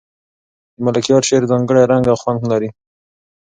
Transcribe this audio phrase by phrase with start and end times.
[0.75, 2.69] د ملکیار شعر ځانګړی رنګ او خوند لري.